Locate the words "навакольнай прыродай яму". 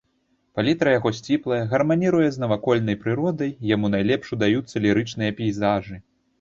2.45-3.95